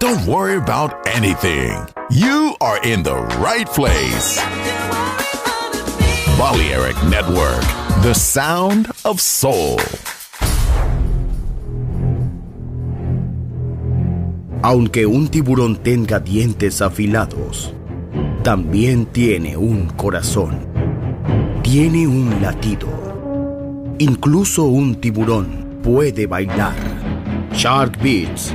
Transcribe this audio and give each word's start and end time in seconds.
Don't 0.00 0.24
worry 0.28 0.54
about 0.54 0.94
anything. 1.08 1.74
You 2.08 2.54
are 2.60 2.78
in 2.84 3.02
the 3.02 3.16
right 3.42 3.66
place. 3.66 4.38
Balearic 6.38 6.94
Network, 7.10 7.62
the 8.02 8.14
sound 8.14 8.92
of 9.04 9.20
soul. 9.20 9.80
Aunque 14.62 15.04
un 15.04 15.26
tiburón 15.26 15.82
tenga 15.82 16.20
dientes 16.20 16.80
afilados, 16.80 17.74
también 18.44 19.06
tiene 19.06 19.56
un 19.56 19.88
corazón. 19.96 20.60
Tiene 21.64 22.06
un 22.06 22.40
latido. 22.40 22.86
Incluso 23.98 24.62
un 24.62 24.94
tiburón 25.00 25.80
puede 25.82 26.28
bailar. 26.28 26.76
Shark 27.52 28.00
Beats, 28.00 28.54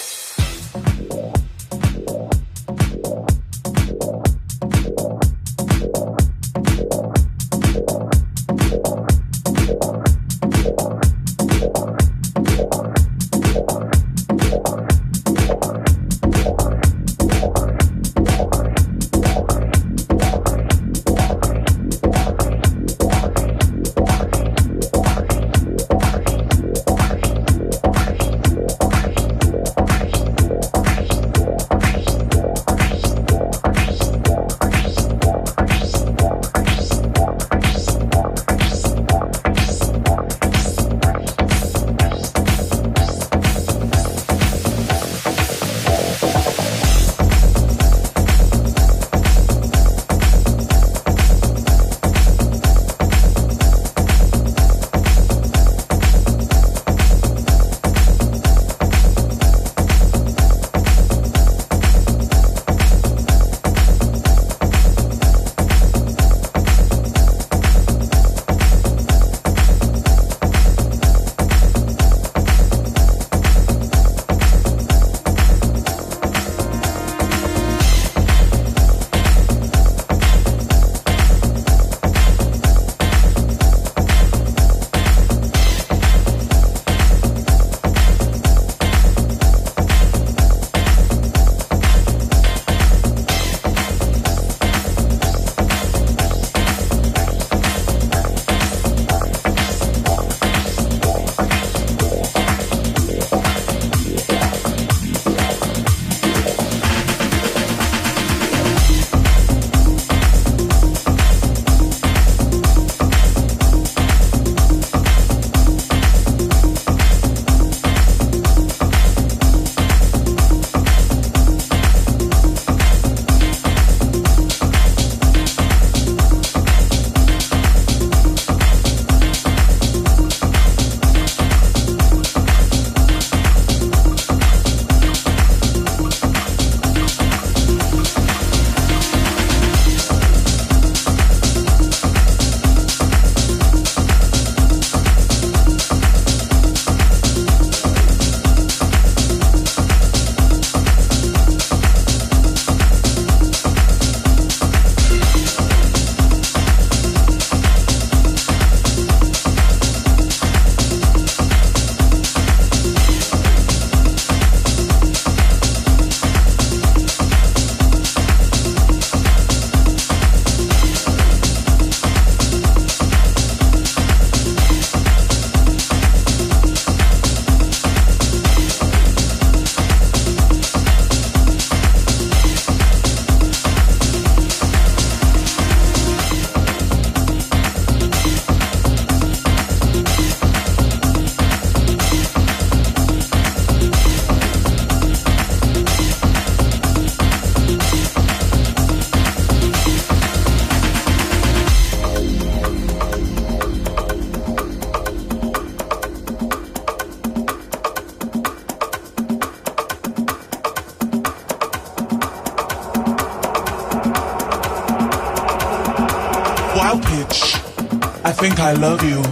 I 218.63 218.73
love 218.73 219.03
you, 219.03 219.23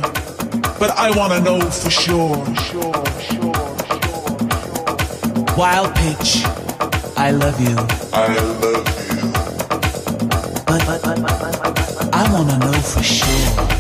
but 0.79 0.89
I 0.97 1.11
want 1.15 1.33
to 1.33 1.39
know 1.39 1.61
for 1.69 1.91
sure. 1.91 2.35
Wild 5.55 5.93
pitch, 5.95 6.43
I 7.15 7.29
love 7.29 7.61
you. 7.61 7.75
I 8.11 8.27
love 8.33 8.63
you. 8.65 8.83
But, 10.65 10.83
but, 10.87 11.01
but, 11.03 11.21
but 11.21 12.15
I 12.15 12.33
want 12.33 12.49
to 12.49 12.57
know 12.57 12.73
for 12.73 13.03
sure. 13.03 13.78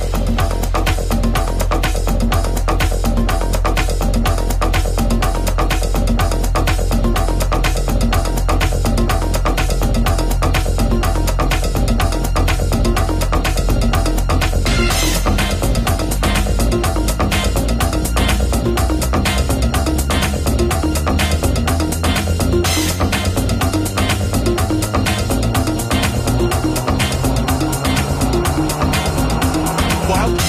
Wild. 30.09 30.48